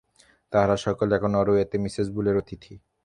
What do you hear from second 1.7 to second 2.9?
Mrs বুলের অতিথি।